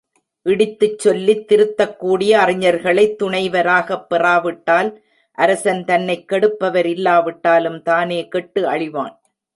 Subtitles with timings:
[0.45, 4.89] இடித்துச் சொல்லித் திருத்தக்கூடிய அறிஞர்களைத் துணைவராகப் பெறாவிட்டால்
[5.37, 9.15] அரசன் தன்னைக் கெடுப்பவர் இல்லாவிட்டாலும் தானே கெட்டு அழிவான்.